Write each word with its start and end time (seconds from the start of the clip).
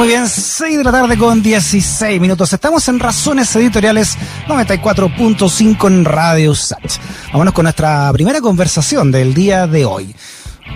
Muy 0.00 0.08
bien, 0.08 0.26
6 0.26 0.78
de 0.78 0.84
la 0.84 0.92
tarde 0.92 1.18
con 1.18 1.42
16 1.42 2.22
minutos. 2.22 2.50
Estamos 2.54 2.88
en 2.88 2.98
Razones 2.98 3.54
Editoriales 3.54 4.16
94.5 4.48 5.86
en 5.88 6.06
Radio 6.06 6.54
Sat. 6.54 6.80
Vámonos 7.30 7.52
con 7.52 7.64
nuestra 7.64 8.10
primera 8.14 8.40
conversación 8.40 9.12
del 9.12 9.34
día 9.34 9.66
de 9.66 9.84
hoy. 9.84 10.14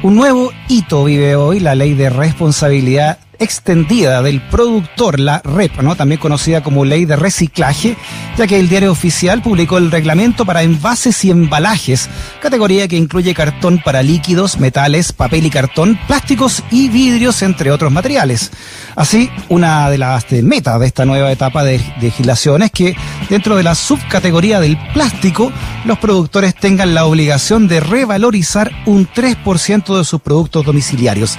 Un 0.03 0.17
nuevo 0.17 0.53
hito 0.69 1.05
vive 1.05 1.37
hoy 1.37 1.59
la 1.61 1.75
ley 1.75 1.95
de 1.95 2.11
responsabilidad 2.11 3.19
extendida 3.39 4.23
del 4.23 4.41
productor, 4.49 5.21
la 5.21 5.41
REP, 5.45 5.81
¿no? 5.83 5.97
también 5.97 6.21
conocida 6.21 6.63
como 6.63 6.85
Ley 6.85 7.05
de 7.05 7.17
Reciclaje, 7.17 7.97
ya 8.37 8.47
que 8.47 8.59
el 8.59 8.69
diario 8.69 8.93
oficial 8.93 9.43
publicó 9.43 9.79
el 9.79 9.91
reglamento 9.91 10.45
para 10.45 10.63
envases 10.63 11.25
y 11.25 11.31
embalajes, 11.31 12.09
categoría 12.41 12.89
que 12.89 12.97
incluye 12.97 13.35
cartón 13.35 13.81
para 13.85 14.03
líquidos, 14.03 14.59
metales, 14.59 15.13
papel 15.13 15.47
y 15.47 15.51
cartón, 15.51 15.99
plásticos 16.07 16.63
y 16.71 16.89
vidrios, 16.89 17.43
entre 17.43 17.71
otros 17.71 17.93
materiales. 17.93 18.51
Así, 18.97 19.31
una 19.49 19.91
de 19.91 19.99
las 19.99 20.31
metas 20.31 20.79
de 20.81 20.87
esta 20.87 21.05
nueva 21.05 21.33
etapa 21.33 21.65
de 21.65 21.81
legislación 22.01 22.63
es 22.63 22.71
que 22.71 22.97
dentro 23.29 23.57
de 23.57 23.63
la 23.63 23.75
subcategoría 23.75 24.61
del 24.61 24.79
plástico, 24.93 25.53
los 25.85 25.99
productores 25.99 26.55
tengan 26.55 26.95
la 26.95 27.07
obligación 27.07 27.69
de 27.69 27.81
revalorizar 27.81 28.71
un 28.87 29.09
3% 29.09 29.99
de 29.99 30.05
sus 30.05 30.21
productos 30.21 30.65
domiciliarios. 30.65 31.37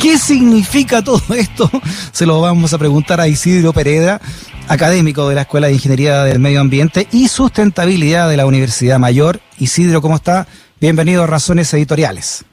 ¿Qué 0.00 0.18
significa 0.18 1.02
todo 1.02 1.34
esto? 1.36 1.70
Se 2.12 2.26
lo 2.26 2.40
vamos 2.40 2.72
a 2.72 2.78
preguntar 2.78 3.20
a 3.20 3.28
Isidro 3.28 3.72
Pereda, 3.72 4.20
académico 4.68 5.28
de 5.28 5.34
la 5.34 5.42
Escuela 5.42 5.66
de 5.66 5.74
Ingeniería 5.74 6.24
del 6.24 6.38
Medio 6.38 6.60
Ambiente 6.60 7.06
y 7.12 7.28
Sustentabilidad 7.28 8.28
de 8.28 8.36
la 8.36 8.46
Universidad 8.46 8.98
Mayor. 8.98 9.40
Isidro, 9.58 10.00
¿cómo 10.00 10.16
está? 10.16 10.46
Bienvenido 10.80 11.24
a 11.24 11.26
Razones 11.26 11.72
Editoriales. 11.74 12.44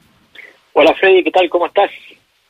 Hola 0.74 0.94
Freddy, 0.98 1.22
¿qué 1.24 1.30
tal? 1.30 1.48
¿Cómo 1.48 1.66
estás? 1.66 1.90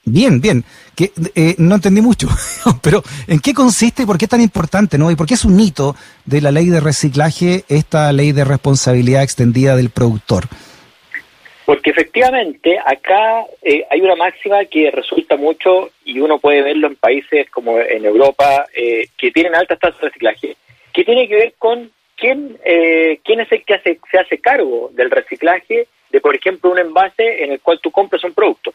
Bien, 0.05 0.41
bien. 0.41 0.65
Que, 0.95 1.13
eh, 1.35 1.55
no 1.59 1.77
entendí 1.77 2.01
mucho, 2.01 2.29
pero 2.83 3.03
¿en 3.27 3.41
qué 3.41 3.55
consiste 3.55 4.03
y 4.03 4.07
por 4.07 4.19
qué 4.19 4.27
es 4.27 4.31
tan 4.31 4.41
importante, 4.41 4.99
no? 4.99 5.11
¿Y 5.11 5.17
por 5.17 5.27
qué 5.27 5.35
es 5.35 5.45
un 5.45 5.59
hito 5.59 5.97
de 6.25 6.41
la 6.41 6.51
ley 6.51 6.67
de 6.67 6.81
reciclaje 6.81 7.65
esta 7.69 8.13
ley 8.13 8.33
de 8.33 8.45
responsabilidad 8.45 9.23
extendida 9.23 9.77
del 9.77 9.91
productor? 9.91 10.49
Porque 11.65 11.91
efectivamente 11.91 12.79
acá 12.79 13.47
eh, 13.63 13.87
hay 13.89 14.01
una 14.03 14.17
máxima 14.17 14.65
que 14.67 14.91
resulta 14.91 15.37
mucho 15.37 15.91
y 16.05 16.21
uno 16.21 16.39
puede 16.39 16.63
verlo 16.63 16.89
en 16.89 16.97
países 16.97 17.49
como 17.49 17.79
en 17.79 18.05
Europa 18.05 18.67
eh, 18.75 19.09
que 19.17 19.31
tienen 19.31 19.55
altas 19.55 19.79
tasas 19.79 19.99
de 20.01 20.09
reciclaje, 20.09 20.57
que 20.93 21.05
tiene 21.05 21.27
que 21.27 21.37
ver 21.37 21.55
con 21.59 21.91
quién, 22.17 22.59
eh, 22.65 23.19
quién 23.25 23.41
es 23.41 23.51
el 23.51 23.65
que 23.65 23.75
hace, 23.75 23.99
se 24.11 24.19
hace 24.19 24.39
cargo 24.39 24.91
del 24.93 25.11
reciclaje 25.11 25.89
de, 26.11 26.21
por 26.21 26.37
ejemplo, 26.37 26.71
un 26.71 26.79
envase 26.79 27.43
en 27.43 27.53
el 27.53 27.61
cual 27.61 27.81
tú 27.81 27.91
compras 27.91 28.23
un 28.25 28.35
producto. 28.35 28.75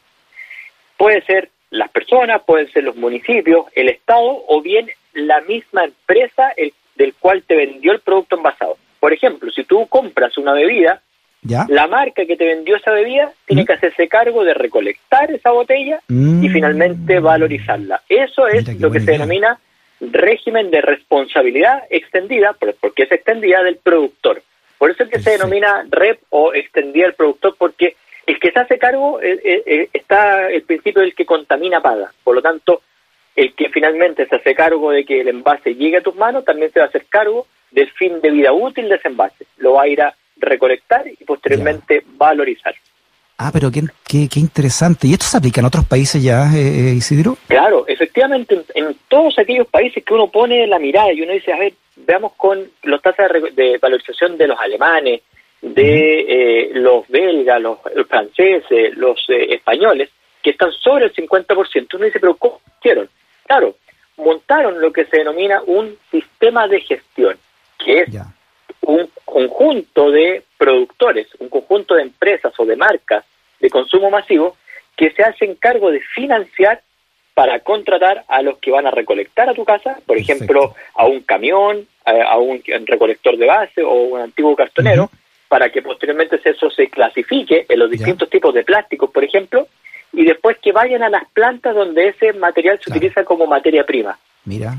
Puede 0.98 1.22
ser 1.22 1.50
las 1.70 1.90
personas, 1.92 2.42
pueden 2.44 2.72
ser 2.72 2.84
los 2.84 2.96
municipios, 2.96 3.68
el 3.76 3.90
Estado 3.90 4.44
o 4.48 4.62
bien 4.62 4.90
la 5.14 5.42
misma 5.42 5.86
empresa 5.86 6.52
el, 6.58 6.74
del 6.96 7.14
cual 7.14 7.44
te 7.44 7.56
vendió 7.56 7.92
el 7.92 8.00
producto 8.00 8.36
envasado. 8.36 8.78
Por 9.00 9.14
ejemplo, 9.14 9.52
si 9.52 9.64
tú 9.64 9.88
compras 9.88 10.38
una 10.38 10.54
bebida, 10.54 11.02
la 11.42 11.88
marca 11.88 12.26
que 12.26 12.36
te 12.36 12.46
vendió 12.46 12.76
esa 12.76 12.92
bebida 12.92 13.32
tiene 13.46 13.64
¿Mm? 13.64 13.66
que 13.66 13.74
hacerse 13.74 14.08
cargo 14.08 14.44
de 14.44 14.54
recolectar 14.54 15.32
esa 15.32 15.52
botella 15.52 16.00
y 16.10 16.14
mm. 16.14 16.52
finalmente 16.52 17.20
valorizarla. 17.20 18.02
Eso 18.10 18.48
es 18.48 18.80
lo 18.80 18.92
que 18.92 19.00
se 19.00 19.12
denomina 19.12 19.60
régimen 20.02 20.72
de 20.72 20.82
responsabilidad 20.82 21.84
extendida, 21.90 22.56
porque 22.80 23.04
es 23.04 23.12
extendida 23.12 23.64
del 23.64 23.78
productor. 23.78 24.42
Por 24.78 24.92
eso 24.92 25.04
es 25.04 25.10
que 25.10 25.20
se 25.20 25.32
denomina 25.32 25.86
REP 25.90 26.20
o 26.30 26.54
extendida 26.54 27.06
del 27.06 27.16
productor, 27.16 27.56
porque 27.58 27.96
el 28.26 28.40
que 28.40 28.52
se 28.52 28.60
hace 28.60 28.78
cargo 28.78 29.22
eh, 29.22 29.40
eh, 29.44 29.64
eh, 29.66 29.90
está 29.92 30.50
el 30.50 30.62
principio 30.64 31.02
del 31.02 31.16
que 31.16 31.26
contamina 31.26 31.82
paga. 31.82 32.12
Por 32.24 32.36
lo 32.36 32.42
tanto, 32.42 32.82
el 33.36 33.54
que 33.54 33.70
finalmente 33.70 34.26
se 34.28 34.36
hace 34.36 34.56
cargo 34.56 34.92
de 34.92 35.04
que 35.04 35.22
el 35.22 35.28
envase 35.28 35.76
llegue 35.76 35.98
a 35.98 36.02
tus 36.02 36.16
manos 36.16 36.46
también 36.46 36.72
se 36.72 36.80
va 36.80 36.86
a 36.86 36.90
hacer 36.90 37.06
cargo 37.10 37.48
del 37.72 37.90
fin 37.92 38.22
de 38.22 38.32
vida 38.32 38.54
útil 38.54 38.88
de 38.88 38.96
ese 38.96 39.08
envase. 39.08 39.46
Lo 39.58 39.74
va 39.74 39.84
a 39.84 39.88
ir 39.88 40.02
a 40.02 40.16
recolectar 40.40 41.06
y 41.08 41.24
posteriormente 41.26 42.04
valorizar. 42.06 42.74
Ah, 43.42 43.52
pero 43.54 43.72
qué, 43.72 43.84
qué, 44.06 44.40
interesante. 44.40 45.08
¿Y 45.08 45.14
esto 45.14 45.24
se 45.24 45.38
aplica 45.38 45.62
en 45.62 45.68
otros 45.68 45.86
países 45.86 46.22
ya, 46.22 46.52
eh, 46.54 46.94
Isidro? 46.94 47.38
Claro, 47.48 47.86
efectivamente, 47.88 48.62
en, 48.76 48.98
todos 49.08 49.40
aquellos 49.40 49.66
países 49.68 50.04
que 50.04 50.14
uno 50.14 50.28
pone 50.28 50.68
la 50.68 50.78
mirada 50.78 51.14
y 51.14 51.22
uno 51.22 51.32
dice, 51.32 51.54
a 51.54 51.58
ver, 51.58 51.72
veamos 51.96 52.34
con 52.34 52.70
las 52.84 53.02
tasas 53.02 53.32
de, 53.56 53.78
valorización 53.82 54.38
de 54.38 54.48
los 54.48 54.60
alemanes, 54.60 55.22
de 55.62 56.20
eh, 56.28 56.72
los 56.74 57.08
belgas, 57.08 57.62
los, 57.62 57.78
franceses, 58.10 58.98
los 58.98 59.18
eh, 59.30 59.54
españoles, 59.54 60.10
que 60.44 60.50
están 60.50 60.74
sobre 60.74 61.06
el 61.06 61.14
50%. 61.14 61.94
Uno 61.94 62.06
dice, 62.06 62.20
pero 62.20 62.36
¿cómo 62.36 62.60
hicieron? 62.78 63.10
Claro, 63.46 63.76
montaron 64.18 64.82
lo 64.82 64.92
que 64.92 65.06
se 65.06 65.18
denomina 65.18 65.62
un 65.66 65.98
sistema 66.12 66.68
de 66.68 66.82
gestión, 66.82 67.38
que 67.78 68.02
es 68.02 68.10
un 68.92 69.10
conjunto 69.26 70.12
de 70.12 70.44
productores, 70.58 71.28
un 71.40 71.50
conjunto 71.50 71.96
de 71.96 72.04
empresas 72.04 72.54
o 72.58 72.66
de 72.66 72.76
marcas 72.76 73.24
de 73.60 73.70
consumo 73.70 74.10
masivo 74.10 74.58
que 74.96 75.12
se 75.12 75.24
hacen 75.24 75.56
cargo 75.56 75.92
de 75.92 76.02
financiar 76.16 76.82
para 77.34 77.60
contratar 77.60 78.26
a 78.28 78.42
los 78.42 78.58
que 78.58 78.72
van 78.72 78.86
a 78.86 78.92
recolectar 78.92 79.50
a 79.50 79.54
tu 79.54 79.64
casa, 79.64 80.00
por 80.06 80.18
ejemplo, 80.18 80.76
a 80.94 81.06
un 81.06 81.22
camión, 81.22 81.88
a, 82.04 82.38
un 82.38 82.62
recolector 82.86 83.38
de 83.38 83.46
base 83.46 83.82
o 83.82 83.94
un 83.94 84.20
antiguo 84.20 84.56
cartonero, 84.56 85.10
para 85.48 85.70
que 85.70 85.82
posteriormente 85.82 86.40
eso 86.44 86.70
se 86.70 86.90
clasifique 86.90 87.66
en 87.70 87.80
los 87.80 87.90
distintos 87.90 88.30
tipos 88.30 88.54
de 88.54 88.64
plásticos, 88.64 89.10
por 89.12 89.24
ejemplo, 89.24 89.68
y 90.12 90.26
después 90.26 90.58
que 90.62 90.74
vayan 90.74 91.04
a 91.04 91.10
las 91.10 91.30
plantas 91.32 91.76
donde 91.76 92.10
ese 92.10 92.34
material 92.34 92.80
se 92.84 92.92
utiliza 92.92 93.24
como 93.24 93.48
materia 93.48 93.86
prima. 93.86 94.20
Mira. 94.44 94.76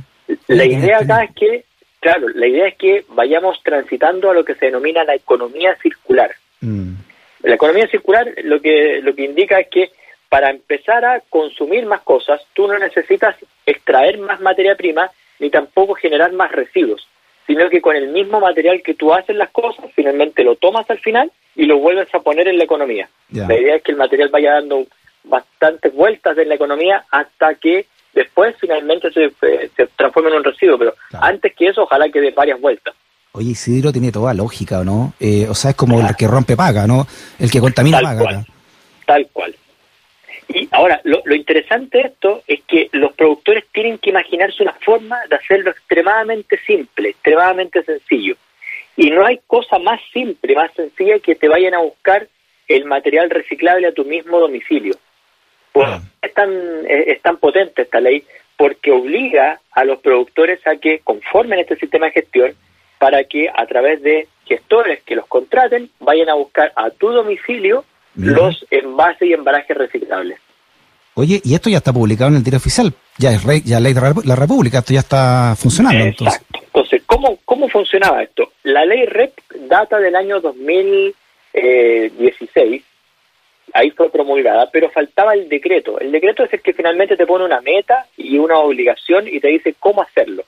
La 0.48 0.64
idea 0.64 0.98
acá 0.98 1.24
es 1.24 1.34
que 1.34 1.64
Claro, 2.00 2.28
la 2.30 2.46
idea 2.46 2.68
es 2.68 2.76
que 2.76 3.04
vayamos 3.10 3.62
transitando 3.62 4.30
a 4.30 4.34
lo 4.34 4.44
que 4.44 4.54
se 4.54 4.66
denomina 4.66 5.04
la 5.04 5.14
economía 5.14 5.76
circular. 5.76 6.30
Mm. 6.60 6.94
La 7.42 7.54
economía 7.54 7.86
circular 7.88 8.26
lo 8.44 8.60
que, 8.60 9.00
lo 9.02 9.14
que 9.14 9.24
indica 9.24 9.60
es 9.60 9.68
que 9.68 9.90
para 10.30 10.50
empezar 10.50 11.04
a 11.04 11.20
consumir 11.28 11.84
más 11.86 12.00
cosas, 12.02 12.40
tú 12.54 12.66
no 12.66 12.78
necesitas 12.78 13.36
extraer 13.66 14.18
más 14.18 14.40
materia 14.40 14.76
prima 14.76 15.10
ni 15.40 15.50
tampoco 15.50 15.94
generar 15.94 16.32
más 16.32 16.52
residuos, 16.52 17.06
sino 17.46 17.68
que 17.68 17.80
con 17.80 17.96
el 17.96 18.08
mismo 18.08 18.40
material 18.40 18.80
que 18.82 18.94
tú 18.94 19.12
haces 19.12 19.36
las 19.36 19.50
cosas, 19.50 19.86
finalmente 19.94 20.44
lo 20.44 20.54
tomas 20.54 20.88
al 20.88 21.00
final 21.00 21.30
y 21.56 21.64
lo 21.64 21.78
vuelves 21.78 22.14
a 22.14 22.20
poner 22.20 22.48
en 22.48 22.58
la 22.58 22.64
economía. 22.64 23.08
La 23.32 23.58
idea 23.58 23.76
es 23.76 23.82
que 23.82 23.92
el 23.92 23.98
material 23.98 24.28
vaya 24.28 24.52
dando 24.52 24.86
bastantes 25.24 25.92
vueltas 25.92 26.38
en 26.38 26.48
la 26.48 26.54
economía 26.54 27.04
hasta 27.10 27.54
que 27.56 27.86
después 28.12 28.56
finalmente 28.60 29.10
se, 29.12 29.30
se 29.76 29.86
transforma 29.96 30.30
en 30.30 30.36
un 30.36 30.44
residuo, 30.44 30.78
pero 30.78 30.94
antes 31.12 31.54
que 31.54 31.68
eso 31.68 31.82
ojalá 31.82 32.08
que 32.08 32.20
dé 32.20 32.30
varias 32.30 32.60
vueltas. 32.60 32.94
Oye, 33.32 33.50
Isidro 33.50 33.92
tiene 33.92 34.10
toda 34.10 34.34
lógica, 34.34 34.82
¿no? 34.82 35.14
Eh, 35.20 35.46
o 35.48 35.54
sea, 35.54 35.70
es 35.70 35.76
como 35.76 36.00
el 36.00 36.16
que 36.16 36.26
rompe 36.26 36.56
paga, 36.56 36.86
¿no? 36.86 37.06
El 37.38 37.50
que 37.50 37.60
contamina 37.60 38.00
paga. 38.00 38.44
tal 39.06 39.28
cual. 39.32 39.54
Y 40.48 40.68
ahora, 40.72 41.00
lo, 41.04 41.22
lo, 41.24 41.34
interesante 41.36 41.98
de 41.98 42.04
esto 42.08 42.42
es 42.48 42.60
que 42.66 42.88
los 42.90 43.12
productores 43.12 43.64
tienen 43.72 43.98
que 43.98 44.10
imaginarse 44.10 44.64
una 44.64 44.72
forma 44.84 45.16
de 45.28 45.36
hacerlo 45.36 45.70
extremadamente 45.70 46.58
simple, 46.66 47.10
extremadamente 47.10 47.84
sencillo. 47.84 48.34
Y 48.96 49.10
no 49.10 49.24
hay 49.24 49.40
cosa 49.46 49.78
más 49.78 50.00
simple, 50.12 50.56
más 50.56 50.72
sencilla 50.74 51.20
que 51.20 51.36
te 51.36 51.48
vayan 51.48 51.74
a 51.74 51.78
buscar 51.82 52.26
el 52.66 52.84
material 52.84 53.30
reciclable 53.30 53.86
a 53.86 53.92
tu 53.92 54.04
mismo 54.04 54.40
domicilio. 54.40 54.96
Pues 55.72 55.88
es, 56.22 56.34
tan, 56.34 56.50
es, 56.88 57.20
tan 57.22 57.36
potente 57.36 57.82
esta 57.82 58.00
ley 58.00 58.24
porque 58.56 58.90
obliga 58.90 59.60
a 59.72 59.84
los 59.84 60.00
productores 60.00 60.66
a 60.66 60.76
que 60.76 60.98
conformen 61.00 61.60
este 61.60 61.76
sistema 61.76 62.06
de 62.06 62.12
gestión 62.12 62.52
para 62.98 63.24
que 63.24 63.48
a 63.48 63.66
través 63.66 64.02
de 64.02 64.26
gestores 64.44 65.02
que 65.04 65.14
los 65.14 65.26
contraten 65.26 65.90
vayan 66.00 66.28
a 66.28 66.34
buscar 66.34 66.72
a 66.76 66.90
tu 66.90 67.10
domicilio 67.10 67.84
los 68.16 68.66
envases 68.70 69.28
y 69.28 69.32
embalajes 69.32 69.76
reciclables. 69.76 70.40
Oye, 71.14 71.40
y 71.44 71.54
esto 71.54 71.70
ya 71.70 71.78
está 71.78 71.92
publicado 71.92 72.30
en 72.30 72.36
el 72.36 72.42
diario 72.42 72.58
oficial, 72.58 72.92
ya 73.18 73.32
es 73.32 73.42
ya 73.64 73.80
ley 73.80 73.94
de 73.94 74.00
la 74.24 74.36
República, 74.36 74.78
esto 74.78 74.92
ya 74.92 75.00
está 75.00 75.56
funcionando. 75.56 76.04
Exacto. 76.04 76.44
Entonces, 76.54 76.66
entonces 76.66 77.02
¿cómo, 77.06 77.38
¿cómo 77.44 77.68
funcionaba 77.68 78.22
esto? 78.22 78.52
La 78.64 78.84
ley 78.84 79.06
REP 79.06 79.32
data 79.68 79.98
del 79.98 80.16
año 80.16 80.40
2016 80.40 82.82
ahí 83.72 83.90
fue 83.90 84.10
promulgada, 84.10 84.68
pero 84.70 84.90
faltaba 84.90 85.34
el 85.34 85.48
decreto. 85.48 85.98
El 85.98 86.12
decreto 86.12 86.44
es 86.44 86.52
el 86.52 86.60
que 86.60 86.72
finalmente 86.72 87.16
te 87.16 87.26
pone 87.26 87.44
una 87.44 87.60
meta 87.60 88.06
y 88.16 88.38
una 88.38 88.58
obligación 88.58 89.28
y 89.28 89.40
te 89.40 89.48
dice 89.48 89.74
cómo 89.78 90.02
hacerlo. 90.02 90.44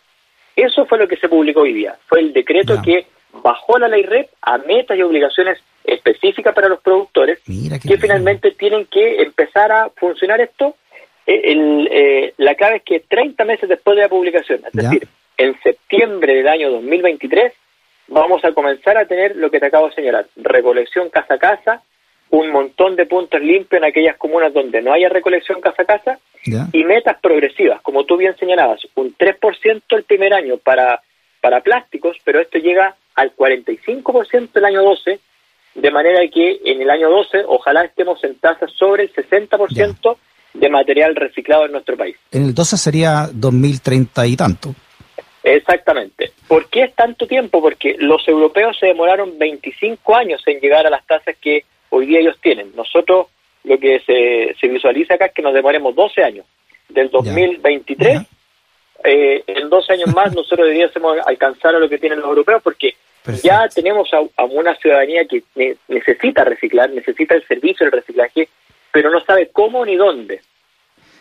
Eso 0.55 0.87
fue 0.87 0.99
lo 0.99 1.09
que 1.09 1.17
se 1.17 1.29
publicó 1.29 1.61
hoy 1.61 1.73
día. 1.73 1.97
Fue 2.07 2.21
el 2.21 2.33
decreto 2.33 2.81
que 2.85 3.07
bajó 3.43 3.79
la 3.79 3.89
ley 3.89 4.03
REP 4.03 4.29
a 4.43 4.59
metas 4.59 4.99
y 4.99 5.03
obligaciones 5.03 5.59
específicas 5.85 6.55
para 6.55 6.69
los 6.69 6.81
productores 6.81 7.41
que 7.43 7.99
finalmente 7.99 8.53
tienen 8.53 8.87
que 8.87 9.23
empezar 9.23 9.73
a 9.73 9.91
funcionar 9.91 10.41
esto. 10.41 10.77
Eh, 11.27 11.41
el, 11.53 11.89
eh, 11.91 12.35
la 12.37 12.55
clave 12.55 12.77
es 12.77 12.83
que 12.83 13.01
30 13.01 13.45
meses 13.45 13.69
después 13.69 13.97
de 13.97 14.03
la 14.03 14.09
publicación, 14.09 14.61
es 14.67 14.73
decir, 14.73 15.09
en 15.37 15.59
septiembre 15.63 16.35
del 16.35 16.49
año 16.49 16.71
2023, 16.71 17.53
vamos 18.09 18.45
a 18.45 18.53
comenzar 18.53 18.99
a 18.99 19.07
tener 19.07 19.37
lo 19.37 19.51
que 19.51 19.61
te 19.61 19.67
acabo 19.67 19.89
de 19.89 19.95
señalar, 19.95 20.27
recolección 20.37 21.09
casa 21.11 21.35
a 21.35 21.39
casa, 21.39 21.83
un 22.32 22.50
montón 22.50 22.96
de 22.96 23.05
puntos 23.05 23.40
limpios 23.43 23.79
en 23.79 23.84
aquellas 23.84 24.17
comunas 24.17 24.55
donde 24.55 24.81
no 24.81 24.93
haya 24.93 25.11
recolección 25.11 25.61
casa 25.61 25.82
a 25.82 25.84
casa 25.84 26.19
y 26.44 26.82
metas 26.82 27.19
progresivas, 27.20 27.82
como 27.82 28.05
tú 28.05 28.17
bien 28.17 28.34
señalabas, 28.38 28.81
un 28.94 29.14
3% 29.14 29.82
el 29.90 30.02
primer 30.05 30.32
año 30.32 30.56
para, 30.56 31.02
para 31.43 31.61
plásticos, 31.61 32.17
pero 32.25 32.40
esto 32.40 32.58
llega 32.58 32.96
al 33.14 33.37
45% 33.37 34.49
el 34.55 34.64
año 34.64 34.82
12, 34.82 35.20
de 35.75 35.90
manera 35.90 36.20
que 36.32 36.58
en 36.64 36.81
el 36.81 36.88
año 36.88 37.11
12 37.11 37.44
ojalá 37.46 37.84
estemos 37.84 38.25
en 38.25 38.35
tasas 38.37 38.73
sobre 38.73 39.05
el 39.05 39.12
60% 39.12 40.17
de 40.55 40.69
material 40.70 41.14
reciclado 41.14 41.67
en 41.67 41.73
nuestro 41.73 41.99
país. 41.99 42.17
En 42.31 42.44
el 42.44 42.55
12 42.55 42.78
sería 42.78 43.28
2030 43.31 44.26
y 44.26 44.37
tanto. 44.37 44.75
Exactamente. 45.43 46.32
¿Por 46.49 46.70
qué 46.70 46.85
es 46.85 46.94
tanto 46.94 47.26
tiempo? 47.26 47.61
Porque 47.61 47.94
los 47.99 48.26
europeos 48.26 48.78
se 48.78 48.87
demoraron 48.87 49.38
25 49.38 50.17
años 50.17 50.43
en 50.46 50.61
llegar 50.61 50.87
a 50.87 50.90
las 50.90 51.05
tasas 51.06 51.37
que 51.38 51.64
hoy 51.93 52.06
día 52.06 52.21
ellos 52.21 52.37
tienen. 52.41 52.73
Nosotros 52.75 53.27
lo 53.65 53.79
que 53.79 54.00
se, 54.00 54.56
se 54.61 54.69
visualiza 54.69 55.15
acá 55.15 55.27
es 55.27 55.33
que 55.33 55.43
nos 55.43 55.55
demoremos 55.55 55.94
12 55.94 56.25
años. 56.25 56.47
Del 56.89 57.11
2023, 57.11 58.21
eh, 59.05 59.44
en 59.47 59.69
12 59.69 59.93
años 59.93 60.15
más 60.15 60.35
nosotros 60.35 60.67
deberíamos 60.69 61.19
alcanzar 61.27 61.75
a 61.75 61.79
lo 61.79 61.89
que 61.89 61.99
tienen 61.99 62.21
los 62.21 62.29
europeos 62.29 62.62
porque 62.62 62.94
ya 63.43 63.69
tenemos 63.69 64.11
a, 64.12 64.44
una 64.44 64.75
ciudadanía 64.77 65.23
que 65.27 65.44
necesita 65.89 66.44
reciclar, 66.44 66.91
necesita 66.91 67.35
el 67.35 67.47
servicio 67.47 67.87
del 67.87 67.93
reciclaje, 67.93 68.49
pero 68.93 69.11
no 69.11 69.21
sabe 69.25 69.50
cómo 69.53 69.87
ni 69.87 69.97
dónde. 69.97 70.41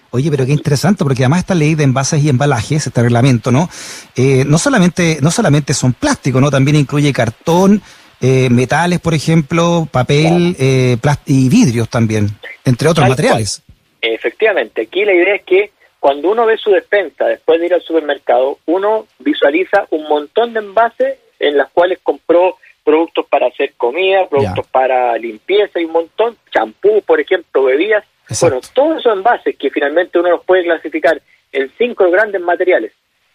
Oye, 0.10 0.30
pero 0.30 0.46
qué 0.46 0.52
interesante, 0.52 1.06
porque 1.06 1.24
además 1.24 1.42
esta 1.42 1.56
ley 1.56 1.76
de 1.76 1.86
envases 1.86 2.22
y 2.24 2.30
embalajes, 2.30 2.88
este 2.88 3.02
reglamento, 3.02 3.50
¿no? 3.52 3.70
Eh, 4.16 4.44
no 4.46 4.58
solamente, 4.58 5.20
no 5.22 5.32
solamente 5.32 5.74
son 5.74 5.94
plásticos, 5.94 6.42
¿no? 6.42 6.52
También 6.52 6.76
incluye 6.76 7.14
cartón, 7.14 7.82
eh, 8.22 8.50
metales, 8.50 9.00
por 9.00 9.14
ejemplo, 9.14 9.88
papel 9.92 10.56
eh, 10.60 10.98
y 11.26 11.50
vidrios 11.50 11.90
también, 11.90 12.28
entre 12.66 12.88
otros 12.88 13.10
materiales. 13.10 13.62
Efectivamente, 14.02 14.84
aquí 14.84 15.06
la 15.06 15.14
idea 15.14 15.36
es 15.36 15.44
que 15.44 15.72
cuando 16.02 16.32
uno 16.32 16.48
ve 16.48 16.58
su 16.58 16.72
despensa 16.72 17.26
después 17.26 17.60
de 17.60 17.68
ir 17.68 17.74
al 17.76 17.84
supermercado, 17.84 18.58
uno 18.66 19.06
visualiza 19.20 19.86
un 19.92 20.08
montón 20.08 20.54
de 20.54 20.60
envases 20.60 21.20
en 21.40 21.58
las 21.58 21.70
cuales 21.72 22.00
compró 22.02 22.58
productos 22.84 23.28
para 23.28 23.48
hacer 23.48 23.74
comida, 23.78 24.28
productos 24.28 24.66
para 24.68 25.16
limpieza 25.20 25.80
y 25.80 25.86
un 25.86 25.92
montón, 25.92 26.36
champú, 26.52 27.04
por 27.04 27.20
ejemplo, 27.20 27.66
bebidas. 27.66 28.04
Bueno, 28.42 28.62
todos 28.74 29.00
esos 29.00 29.14
envases 29.16 29.56
que 29.56 29.70
finalmente 29.70 30.18
uno 30.18 30.32
los 30.32 30.44
puede 30.44 30.64
clasificar 30.64 31.22
en 31.52 31.72
cinco 31.78 32.10
grandes 32.10 32.42
materiales, 32.42 32.94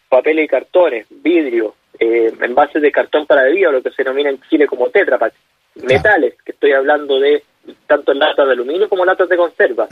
papel 0.09 0.41
y 0.41 0.49
cartones, 0.49 1.07
vidrio, 1.09 1.76
eh, 1.99 2.33
envases 2.41 2.83
de 2.83 2.93
cartón 2.93 3.27
para 3.27 3.43
bebida, 3.43 3.69
o 3.69 3.73
lo 3.73 3.83
que 3.83 3.91
se 3.91 4.03
denomina 4.03 4.31
en 4.31 4.41
Chile 4.49 4.67
como 4.67 4.89
Tetra 4.89 5.19
metales, 5.77 6.35
que 6.45 6.53
estoy 6.53 6.73
hablando 6.73 7.21
de 7.21 7.43
tanto 7.87 8.15
latas 8.15 8.47
de 8.47 8.53
aluminio 8.53 8.89
como 8.89 9.05
latas 9.05 9.29
de 9.29 9.37
conserva, 9.37 9.89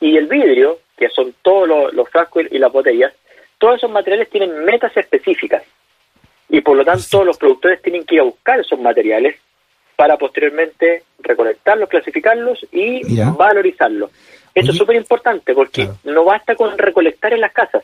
y 0.00 0.16
el 0.16 0.26
vidrio, 0.26 0.78
que 0.96 1.08
son 1.08 1.34
todos 1.42 1.92
los, 1.92 2.08
frascos 2.08 2.44
y 2.50 2.58
las 2.58 2.72
botellas, 2.72 3.12
todos 3.58 3.76
esos 3.76 3.90
materiales 3.90 4.30
tienen 4.30 4.64
metas 4.64 4.96
específicas. 4.96 5.62
Y 6.48 6.60
por 6.60 6.76
lo 6.76 6.84
tanto 6.84 7.24
los 7.24 7.36
productores 7.38 7.82
tienen 7.82 8.04
que 8.04 8.14
ir 8.14 8.20
a 8.20 8.24
buscar 8.24 8.60
esos 8.60 8.78
materiales 8.78 9.36
para 9.96 10.16
posteriormente 10.16 11.02
recolectarlos, 11.18 11.88
clasificarlos 11.88 12.64
y 12.70 13.02
valorizarlos. 13.36 14.10
Esto 14.54 14.70
es 14.70 14.78
súper 14.78 14.96
importante 14.96 15.54
porque 15.54 15.88
no 16.04 16.24
basta 16.24 16.54
con 16.54 16.78
recolectar 16.78 17.32
en 17.32 17.40
las 17.40 17.52
casas. 17.52 17.82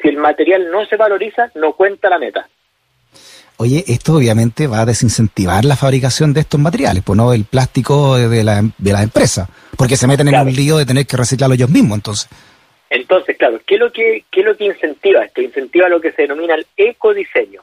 Si 0.00 0.08
el 0.08 0.16
material 0.16 0.70
no 0.70 0.84
se 0.86 0.96
valoriza, 0.96 1.50
no 1.54 1.74
cuenta 1.74 2.08
la 2.08 2.18
meta. 2.18 2.48
Oye, 3.56 3.84
esto 3.86 4.14
obviamente 4.16 4.66
va 4.66 4.80
a 4.80 4.86
desincentivar 4.86 5.64
la 5.64 5.76
fabricación 5.76 6.32
de 6.32 6.40
estos 6.40 6.58
materiales, 6.58 7.04
pues 7.06 7.16
no 7.16 7.32
el 7.32 7.44
plástico 7.44 8.16
de 8.16 8.42
la, 8.42 8.62
de 8.76 8.92
la 8.92 9.02
empresa, 9.02 9.48
porque 9.78 9.96
se 9.96 10.08
meten 10.08 10.26
en 10.26 10.34
un 10.34 10.52
lío 10.52 10.76
de 10.76 10.84
tener 10.84 11.06
que 11.06 11.16
reciclarlo 11.16 11.54
ellos 11.54 11.70
mismos, 11.70 11.98
entonces. 11.98 12.28
Entonces, 12.90 13.36
claro, 13.36 13.60
¿qué 13.64 13.74
es 13.74 13.80
lo 13.80 13.92
que, 13.92 14.24
qué 14.32 14.40
es 14.40 14.46
lo 14.46 14.56
que 14.56 14.64
incentiva 14.64 15.24
esto? 15.24 15.40
Incentiva 15.40 15.88
lo 15.88 16.00
que 16.00 16.10
se 16.12 16.22
denomina 16.22 16.56
el 16.56 16.66
ecodiseño. 16.76 17.62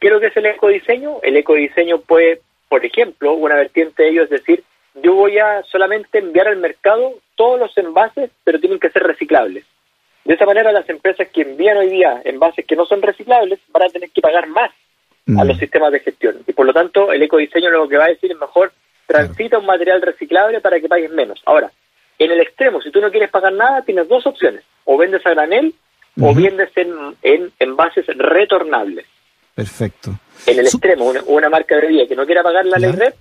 ¿Qué 0.00 0.06
es 0.06 0.12
lo 0.12 0.20
que 0.20 0.28
es 0.28 0.36
el 0.38 0.46
ecodiseño? 0.46 1.18
El 1.22 1.36
ecodiseño 1.36 1.98
puede, 1.98 2.40
por 2.70 2.84
ejemplo, 2.84 3.34
una 3.34 3.56
vertiente 3.56 4.04
de 4.04 4.08
ello 4.10 4.22
es 4.22 4.30
decir, 4.30 4.64
yo 5.02 5.14
voy 5.14 5.38
a 5.38 5.62
solamente 5.64 6.18
enviar 6.18 6.48
al 6.48 6.56
mercado 6.56 7.12
todos 7.34 7.60
los 7.60 7.76
envases, 7.76 8.30
pero 8.42 8.58
tienen 8.58 8.80
que 8.80 8.88
ser 8.88 9.02
reciclables. 9.02 9.66
De 10.24 10.34
esa 10.34 10.46
manera, 10.46 10.72
las 10.72 10.88
empresas 10.88 11.28
que 11.28 11.42
envían 11.42 11.76
hoy 11.76 11.90
día 11.90 12.22
envases 12.24 12.64
que 12.64 12.74
no 12.74 12.86
son 12.86 13.02
reciclables 13.02 13.60
van 13.68 13.82
a 13.82 13.88
tener 13.88 14.10
que 14.10 14.22
pagar 14.22 14.46
más 14.46 14.70
a 15.28 15.44
los 15.44 15.56
mm. 15.56 15.60
sistemas 15.60 15.92
de 15.92 16.00
gestión. 16.00 16.36
Y 16.46 16.52
por 16.52 16.66
lo 16.66 16.72
tanto, 16.72 17.12
el 17.12 17.22
ecodiseño 17.22 17.70
lo 17.70 17.88
que 17.88 17.96
va 17.96 18.04
a 18.04 18.08
decir 18.08 18.30
es 18.30 18.38
mejor 18.38 18.72
transita 19.06 19.58
un 19.58 19.66
material 19.66 20.02
reciclable 20.02 20.60
para 20.60 20.80
que 20.80 20.88
pagues 20.88 21.10
menos. 21.10 21.40
Ahora, 21.46 21.70
en 22.18 22.30
el 22.30 22.40
extremo, 22.40 22.80
si 22.80 22.90
tú 22.90 23.00
no 23.00 23.10
quieres 23.10 23.30
pagar 23.30 23.52
nada, 23.52 23.82
tienes 23.82 24.08
dos 24.08 24.26
opciones. 24.26 24.62
O 24.84 24.96
vendes 24.96 25.24
a 25.26 25.30
granel 25.30 25.74
o 26.20 26.34
vendes 26.34 26.70
en, 26.76 27.16
en 27.22 27.52
envases 27.58 28.06
retornables. 28.06 29.06
Perfecto. 29.54 30.12
En 30.46 30.58
el 30.58 30.66
extremo, 30.66 31.12
una, 31.26 31.48
marca 31.48 31.76
de 31.76 31.82
bebida 31.82 32.06
que 32.06 32.16
no 32.16 32.26
quiera 32.26 32.42
pagar 32.42 32.66
la 32.66 32.78
ley 32.78 32.92
red, 32.92 33.14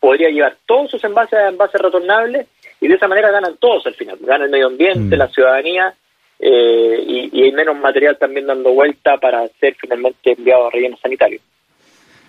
podría 0.00 0.28
llevar 0.28 0.56
todos 0.66 0.90
sus 0.90 1.02
envases 1.04 1.38
a 1.38 1.48
envases 1.48 1.80
retornables 1.80 2.46
y 2.80 2.88
de 2.88 2.94
esa 2.94 3.08
manera 3.08 3.30
ganan 3.30 3.56
todos 3.58 3.86
al 3.86 3.94
final. 3.94 4.18
Gana 4.20 4.44
el 4.44 4.50
medio 4.50 4.66
ambiente, 4.68 5.16
mm. 5.16 5.18
la 5.18 5.28
ciudadanía 5.28 5.94
eh, 6.38 7.04
y, 7.06 7.42
hay 7.42 7.52
menos 7.52 7.76
material 7.76 8.16
también 8.18 8.46
dando 8.46 8.72
vuelta 8.72 9.16
para 9.18 9.46
ser 9.60 9.76
finalmente 9.80 10.32
enviado 10.32 10.66
a 10.66 10.70
relleno 10.70 10.96
sanitario. 11.00 11.40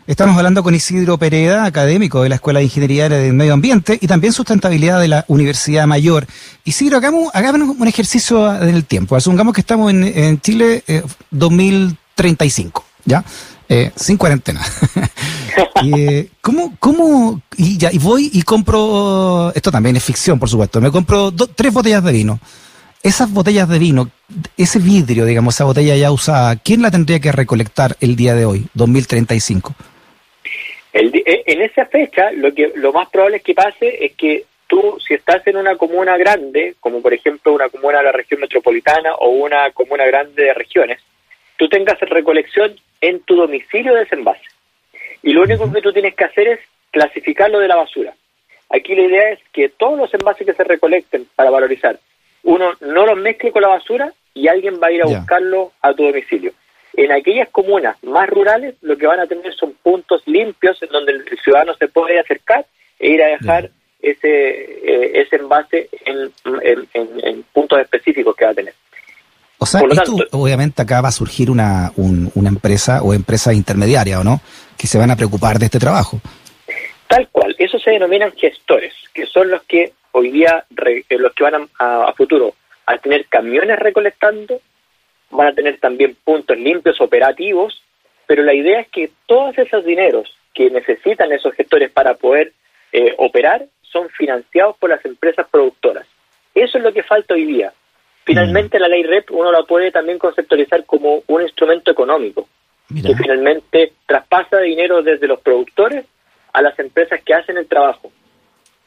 Estamos 0.08 0.36
hablando 0.38 0.64
con 0.64 0.74
Isidro 0.74 1.20
Pereda, 1.20 1.66
académico 1.66 2.24
de 2.24 2.30
la 2.30 2.36
Escuela 2.36 2.60
de 2.60 2.66
Ingeniería 2.66 3.08
del 3.10 3.34
Medio 3.34 3.54
Ambiente 3.54 3.98
y 4.02 4.08
también 4.08 4.34
sustentabilidad 4.34 5.00
de 5.00 5.08
la 5.08 5.24
Universidad 5.28 5.86
Mayor. 5.86 6.26
Isidro, 6.64 6.98
hagamos, 6.98 7.32
un 7.78 7.88
ejercicio 7.88 8.56
en 8.56 8.70
el 8.70 8.86
tiempo. 8.86 9.16
Asumamos 9.16 9.54
que 9.54 9.62
estamos 9.62 9.92
en, 9.94 10.42
Chile 10.42 10.84
2035. 11.30 12.82
Eh, 12.82 13.02
¿ya? 13.06 13.24
Eh, 13.72 13.92
sin 13.96 14.18
cuarentena. 14.18 14.62
eh, 15.96 16.28
¿Cómo, 16.42 16.76
cómo, 16.80 17.44
y 17.56 17.78
ya, 17.78 17.92
y 17.92 18.00
voy 18.00 18.32
y 18.34 18.42
compro, 18.42 19.52
esto 19.54 19.72
también 19.72 19.96
es 19.96 20.04
ficción, 20.04 20.40
por 20.40 20.50
supuesto, 20.50 20.82
me 20.82 20.90
compro 20.90 21.32
tres 21.32 21.72
botellas 21.72 22.04
de 22.04 22.12
vino. 22.12 22.40
Esas 23.02 23.34
botellas 23.34 23.70
de 23.70 23.80
vino, 23.80 24.12
ese 24.58 24.80
vidrio, 24.80 25.24
digamos, 25.24 25.56
esa 25.56 25.64
botella 25.64 25.96
ya 25.96 26.12
usada, 26.12 26.58
¿quién 26.58 26.82
la 26.82 26.92
tendría 26.92 27.22
que 27.22 27.32
recolectar 27.32 27.96
el 28.02 28.18
día 28.18 28.36
de 28.36 28.44
hoy, 28.44 28.66
2035? 28.74 29.74
El, 30.92 31.16
eh, 31.16 31.44
en 31.46 31.62
esa 31.62 31.86
fecha, 31.86 32.32
lo 32.32 32.54
que 32.54 32.74
lo 32.76 32.92
más 32.92 33.10
probable 33.10 33.38
es 33.38 33.44
que 33.44 33.54
pase 33.54 34.06
es 34.06 34.14
que 34.16 34.44
tú, 34.68 34.98
si 35.00 35.14
estás 35.14 35.48
en 35.48 35.56
una 35.56 35.78
comuna 35.78 36.18
grande, 36.18 36.76
como 36.82 37.02
por 37.02 37.14
ejemplo 37.14 37.54
una 37.54 37.70
comuna 37.70 38.00
de 38.00 38.04
la 38.04 38.12
región 38.12 38.42
metropolitana 38.42 39.16
o 39.16 39.30
una 39.30 39.72
comuna 39.72 40.06
grande 40.06 40.44
de 40.44 40.54
regiones, 40.54 41.00
tú 41.56 41.70
tengas 41.70 42.00
recolección 42.02 42.76
en 43.00 43.22
tu 43.22 43.36
domicilio 43.36 43.94
de 43.94 44.02
desenvase. 44.02 44.44
Y 45.24 45.32
lo 45.32 45.44
único 45.44 45.72
que 45.72 45.82
tú 45.82 45.94
tienes 45.94 46.16
que 46.16 46.26
hacer 46.26 46.48
es 46.50 46.60
clasificarlo 46.92 47.60
de 47.60 47.68
la 47.70 47.78
basura. 47.78 48.14
Aquí 48.70 48.94
la 48.94 49.04
idea 49.04 49.32
es 49.32 49.40
que 49.54 49.70
todos 49.70 49.98
los 49.98 50.14
envases 50.14 50.46
que 50.46 50.54
se 50.54 50.64
recolecten 50.64 51.28
para 51.36 51.50
valorizar, 51.50 51.98
uno 52.50 52.74
no 52.82 53.06
los 53.06 53.18
mezcle 53.18 53.52
con 53.52 53.62
la 53.62 53.68
basura 53.68 54.12
y 54.34 54.48
alguien 54.48 54.80
va 54.82 54.88
a 54.88 54.92
ir 54.92 55.04
a 55.04 55.06
buscarlo 55.06 55.72
a 55.82 55.94
tu 55.94 56.04
domicilio. 56.04 56.52
En 56.94 57.12
aquellas 57.12 57.48
comunas 57.50 57.96
más 58.04 58.28
rurales 58.28 58.76
lo 58.82 58.98
que 58.98 59.06
van 59.06 59.20
a 59.20 59.28
tener 59.28 59.54
son 59.54 59.74
puntos 59.84 60.24
limpios 60.26 60.82
en 60.82 60.90
donde 60.90 61.12
el 61.12 61.40
ciudadano 61.44 61.76
se 61.76 61.88
puede 61.88 62.20
acercar 62.20 62.66
e 63.00 63.10
ir 63.12 63.22
a 63.22 63.28
dejar 63.28 63.70
ese, 64.02 64.28
eh, 64.28 65.22
ese 65.22 65.36
envase 65.36 65.90
en, 66.06 66.32
en 67.24 67.44
puntos 67.54 67.80
específicos 67.80 68.36
que 68.36 68.46
va 68.46 68.52
a 68.52 68.56
tener. 68.56 68.74
O 69.60 69.66
sea, 69.66 69.82
esto 69.92 70.16
obviamente 70.32 70.82
acá 70.82 71.02
va 71.02 71.10
a 71.10 71.12
surgir 71.12 71.52
una, 71.52 71.92
una 71.96 72.50
empresa 72.50 73.04
o 73.04 73.14
empresa 73.14 73.54
intermediaria, 73.54 74.20
¿o 74.20 74.24
no? 74.24 74.42
Que 74.78 74.88
se 74.88 74.98
van 74.98 75.12
a 75.12 75.16
preocupar 75.16 75.60
de 75.60 75.66
este 75.66 75.80
trabajo. 75.80 76.20
Tal 77.08 77.28
cual, 77.30 77.56
eso 77.60 77.78
se 77.78 77.92
denominan 77.92 78.32
gestores, 78.32 78.94
que 79.14 79.26
son 79.26 79.52
los 79.52 79.62
que 79.64 79.92
hoy 80.12 80.32
día, 80.32 80.66
eh, 80.86 81.04
los 81.18 81.34
que 81.34 81.44
van 81.44 81.70
a, 81.80 82.14
futuro, 82.14 82.54
al 82.86 83.00
tener 83.00 83.26
camiones 83.28 83.80
recolectando, 83.80 84.60
van 85.32 85.48
a 85.48 85.54
tener 85.54 85.80
también 85.80 86.16
puntos 86.24 86.58
limpios 86.58 87.00
operativos, 87.02 87.82
pero 88.26 88.44
la 88.44 88.54
idea 88.54 88.82
es 88.82 88.88
que 88.90 89.12
todos 89.26 89.58
esos 89.58 89.86
dineros 89.86 90.36
que 90.54 90.70
necesitan 90.70 91.32
esos 91.32 91.54
gestores 91.54 91.92
para 91.92 92.16
poder 92.16 92.54
eh, 92.92 93.14
operar 93.18 93.66
son 93.82 94.10
financiados 94.10 94.76
por 94.78 94.90
las 94.90 95.04
empresas 95.06 95.48
productoras. 95.50 96.08
Eso 96.54 96.78
es 96.78 96.84
lo 96.84 96.94
que 96.94 97.04
falta 97.04 97.34
hoy 97.34 97.46
día. 97.46 97.74
Finalmente 98.26 98.78
mm. 98.78 98.82
la 98.82 98.88
ley 98.88 99.04
REP 99.04 99.32
uno 99.32 99.52
la 99.52 99.64
puede 99.64 99.92
también 99.92 100.20
conceptualizar 100.20 100.86
como 100.86 101.24
un 101.28 101.42
instrumento 101.42 101.92
económico, 101.92 102.48
que 102.88 103.16
finalmente 103.16 103.94
traspasa 104.06 104.60
dinero 104.60 105.02
desde 105.02 105.28
los 105.28 105.40
productores 105.40 106.06
a 106.54 106.62
las 106.62 106.78
empresas 106.80 107.22
que 107.24 107.34
hacen 107.34 107.58
el 107.58 107.68
trabajo. 107.68 108.12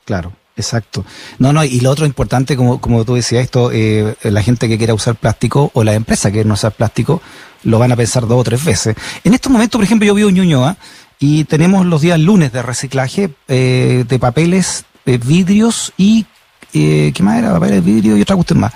Claro. 0.04 0.32
Exacto. 0.56 1.04
No, 1.38 1.52
no, 1.52 1.64
y 1.64 1.80
lo 1.80 1.90
otro 1.90 2.04
importante, 2.04 2.56
como, 2.56 2.80
como 2.80 3.04
tú 3.04 3.14
decías, 3.14 3.42
esto, 3.42 3.70
eh, 3.72 4.14
la 4.22 4.42
gente 4.42 4.68
que 4.68 4.76
quiera 4.76 4.94
usar 4.94 5.14
plástico 5.14 5.70
o 5.74 5.82
la 5.82 5.94
empresa 5.94 6.30
que 6.30 6.34
quiera 6.34 6.52
usar 6.52 6.72
plástico, 6.72 7.22
lo 7.64 7.78
van 7.78 7.92
a 7.92 7.96
pensar 7.96 8.26
dos 8.26 8.40
o 8.40 8.44
tres 8.44 8.64
veces. 8.64 8.94
En 9.24 9.34
estos 9.34 9.50
momentos, 9.50 9.78
por 9.78 9.84
ejemplo, 9.84 10.06
yo 10.06 10.14
vivo 10.14 10.28
en 10.28 10.34
Ñuñoa 10.34 10.76
y 11.18 11.44
tenemos 11.44 11.86
los 11.86 12.00
días 12.02 12.18
lunes 12.20 12.52
de 12.52 12.62
reciclaje 12.62 13.30
eh, 13.48 14.04
de 14.06 14.18
papeles, 14.18 14.84
vidrios 15.04 15.92
y, 15.96 16.26
eh, 16.74 17.12
¿qué 17.14 17.22
más 17.22 17.38
era? 17.38 17.52
Papeles, 17.52 17.84
vidrio 17.84 18.16
y 18.16 18.22
otra 18.22 18.36
cuestión 18.36 18.60
más 18.60 18.72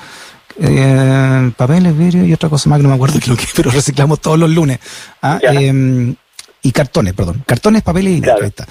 Eh, 0.59 1.53
papeles, 1.57 1.97
vidrio 1.97 2.25
y 2.25 2.33
otra 2.33 2.49
cosa 2.49 2.71
más 2.71 2.79
que 2.79 2.85
no 2.85 2.89
me 2.89 2.95
acuerdo 2.95 3.21
qué 3.23 3.31
lo 3.31 3.37
que, 3.37 3.47
pero 3.55 3.71
reciclamos 3.71 4.21
todos 4.21 4.39
los 4.39 4.51
lunes. 4.51 4.79
¿ah? 5.21 5.39
Y 6.67 6.73
cartones, 6.73 7.15
perdón. 7.15 7.45
Cartones, 7.47 7.83
papeles 7.83 8.19
y 8.19 8.21
Claro. 8.21 8.45
está. 8.45 8.67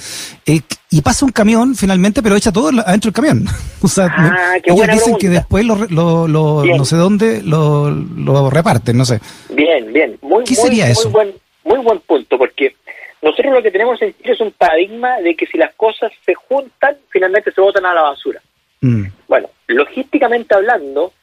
Eh, 0.46 0.60
y 0.92 1.02
pasa 1.02 1.26
un 1.26 1.32
camión 1.32 1.76
finalmente, 1.76 2.22
pero 2.22 2.36
echa 2.36 2.52
todo 2.52 2.68
adentro 2.70 3.10
del 3.10 3.14
camión. 3.14 3.46
o 3.82 3.88
sea, 3.88 4.08
Ah, 4.12 4.52
me- 4.56 4.62
qué 4.62 4.70
ellos 4.72 4.78
buena 4.78 4.94
dicen 4.94 5.16
que 5.18 5.30
después 5.30 5.64
lo, 5.66 5.76
lo, 5.90 6.28
lo- 6.28 6.66
no 6.66 6.84
sé 6.86 6.98
dónde 6.98 7.42
lo, 7.42 7.90
lo 7.90 8.50
reparten, 8.50 8.98
no 8.98 9.06
sé. 9.06 9.22
Bien, 9.50 9.94
bien. 9.94 10.18
Muy, 10.22 10.44
¿Qué 10.44 10.56
muy, 10.56 10.64
sería 10.64 10.84
muy 10.86 10.92
eso? 10.92 11.10
buen, 11.10 11.34
muy 11.64 11.80
buen 11.80 12.00
punto, 12.02 12.38
porque 12.38 12.76
nosotros 13.22 13.54
lo 13.54 13.64
que 13.64 13.72
tenemos 13.72 14.02
en 14.02 14.14
Chile 14.18 14.34
es 14.34 14.42
un 14.42 14.52
paradigma 14.52 15.18
de 15.22 15.36
que 15.38 15.46
si 15.48 15.58
las 15.58 15.74
cosas 15.76 16.12
se 16.26 16.34
juntan, 16.36 16.98
finalmente 17.10 17.52
se 17.54 17.62
botan 17.62 17.86
a 17.86 17.94
la 17.94 18.02
basura. 18.02 18.42
Mm, 18.82 19.06
Bueno, 19.30 19.50
logísticamente 19.68 20.54
hablando, 20.54 21.14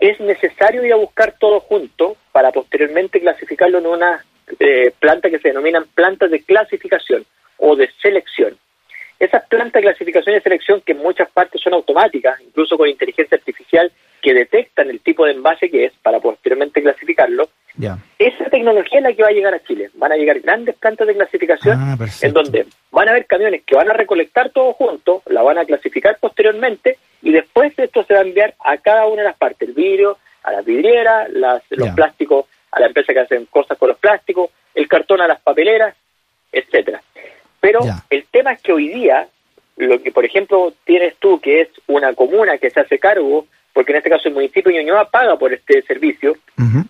es 0.00 0.18
necesario 0.20 0.84
ir 0.84 0.92
a 0.92 0.96
buscar 0.96 1.36
todo 1.38 1.60
junto 1.60 2.16
para 2.32 2.50
posteriormente 2.50 3.20
clasificarlo 3.20 3.78
en 3.78 3.86
una 3.86 4.24
eh, 4.58 4.92
planta 4.98 5.30
que 5.30 5.38
se 5.38 5.48
denominan 5.48 5.84
plantas 5.94 6.30
de 6.30 6.42
clasificación 6.42 7.24
o 7.58 7.76
de 7.76 7.90
selección. 8.00 8.56
Esas 9.18 9.46
plantas 9.46 9.80
de 9.80 9.88
clasificación 9.88 10.34
y 10.34 10.38
de 10.38 10.42
selección, 10.42 10.82
que 10.82 10.92
en 10.92 10.98
muchas 10.98 11.30
partes 11.30 11.60
son 11.62 11.72
automáticas, 11.72 12.40
incluso 12.40 12.76
con 12.76 12.88
inteligencia 12.88 13.36
artificial, 13.36 13.90
que 14.20 14.34
detectan 14.34 14.90
el 14.90 15.00
tipo 15.00 15.24
de 15.24 15.32
envase 15.32 15.70
que 15.70 15.86
es 15.86 15.92
para 16.02 16.20
posteriormente 16.20 16.82
clasificarlo, 16.82 17.48
esa 18.18 18.44
tecnología 18.50 18.98
es 18.98 19.02
la 19.02 19.12
que 19.12 19.22
va 19.22 19.28
a 19.28 19.32
llegar 19.32 19.54
a 19.54 19.62
Chile. 19.62 19.90
Van 19.94 20.12
a 20.12 20.16
llegar 20.16 20.40
grandes 20.40 20.74
plantas 20.76 21.06
de 21.06 21.14
clasificación 21.14 21.78
Ah, 21.78 21.96
en 22.22 22.32
donde 22.32 22.66
van 22.90 23.08
a 23.08 23.10
haber 23.10 23.26
camiones 23.26 23.62
que 23.64 23.76
van 23.76 23.90
a 23.90 23.94
recolectar 23.94 24.50
todo 24.50 24.72
junto, 24.72 25.22
la 25.26 25.42
van 25.42 25.58
a 25.58 25.64
clasificar 25.64 26.16
posteriormente 26.18 26.98
y 27.22 27.32
después 27.32 27.78
esto 27.78 28.04
se 28.04 28.14
va 28.14 28.20
a 28.20 28.22
enviar 28.22 28.54
a 28.64 28.78
cada 28.78 29.06
una 29.06 29.22
de 29.22 29.28
las 29.28 29.36
partes, 29.36 29.68
el 29.68 29.74
vidrio, 29.74 30.18
a 30.42 30.52
las 30.52 30.64
vidrieras, 30.64 31.30
las, 31.30 31.62
los 31.70 31.90
plásticos 31.90 32.46
a 32.76 32.80
la 32.80 32.86
empresa 32.88 33.14
que 33.14 33.20
hacen 33.20 33.46
cosas 33.46 33.78
con 33.78 33.88
los 33.88 33.98
plásticos, 33.98 34.50
el 34.74 34.86
cartón 34.86 35.22
a 35.22 35.26
las 35.26 35.40
papeleras, 35.40 35.96
etcétera. 36.52 37.00
Pero 37.58 37.80
el 38.10 38.26
tema 38.26 38.52
es 38.52 38.60
que 38.60 38.72
hoy 38.72 38.88
día, 38.88 39.26
lo 39.78 40.02
que 40.02 40.12
por 40.12 40.26
ejemplo 40.26 40.74
tienes 40.84 41.16
tú, 41.16 41.40
que 41.40 41.62
es 41.62 41.68
una 41.86 42.12
comuna 42.12 42.58
que 42.58 42.68
se 42.68 42.80
hace 42.80 42.98
cargo, 42.98 43.46
porque 43.72 43.92
en 43.92 43.98
este 43.98 44.10
caso 44.10 44.28
el 44.28 44.34
municipio 44.34 44.70
de 44.70 44.78
Ñuñoa 44.78 45.10
paga 45.10 45.36
por 45.36 45.54
este 45.54 45.80
servicio, 45.82 46.36